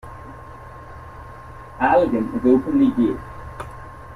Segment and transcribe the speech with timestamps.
[1.79, 3.15] Aillagon is openly gay.